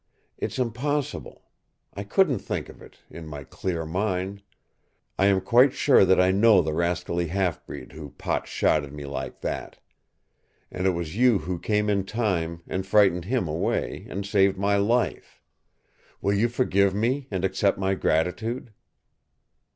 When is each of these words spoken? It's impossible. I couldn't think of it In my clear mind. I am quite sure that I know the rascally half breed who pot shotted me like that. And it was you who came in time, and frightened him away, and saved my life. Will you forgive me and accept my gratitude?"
It's 0.35 0.57
impossible. 0.57 1.43
I 1.93 2.03
couldn't 2.03 2.39
think 2.39 2.69
of 2.69 2.81
it 2.81 2.97
In 3.11 3.27
my 3.27 3.43
clear 3.43 3.85
mind. 3.85 4.41
I 5.19 5.27
am 5.27 5.41
quite 5.41 5.73
sure 5.73 6.05
that 6.05 6.19
I 6.19 6.31
know 6.31 6.63
the 6.63 6.73
rascally 6.73 7.27
half 7.27 7.63
breed 7.67 7.91
who 7.91 8.09
pot 8.09 8.47
shotted 8.47 8.91
me 8.93 9.05
like 9.05 9.41
that. 9.41 9.77
And 10.71 10.87
it 10.87 10.93
was 10.97 11.15
you 11.17 11.37
who 11.37 11.59
came 11.59 11.87
in 11.87 12.03
time, 12.03 12.63
and 12.67 12.83
frightened 12.83 13.25
him 13.25 13.47
away, 13.47 14.07
and 14.09 14.25
saved 14.25 14.57
my 14.57 14.75
life. 14.75 15.39
Will 16.19 16.33
you 16.33 16.49
forgive 16.49 16.95
me 16.95 17.27
and 17.29 17.45
accept 17.45 17.77
my 17.77 17.93
gratitude?" 17.93 18.73